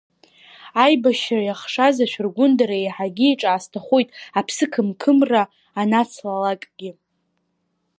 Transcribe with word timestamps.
Аибашьра 0.83 1.41
иахшаз 1.45 1.97
ашәыргәындара 2.05 2.77
еиҳагьы 2.79 3.27
иҿаасҭахоит 3.29 4.09
аԥсықымқымра 4.39 5.43
анацлалакгьы. 5.81 6.91